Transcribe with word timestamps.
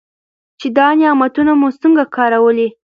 چې 0.59 0.67
دا 0.77 0.87
نعمتونه 0.99 1.51
مو 1.59 1.67
څنګه 1.81 2.03
کارولي. 2.15 2.67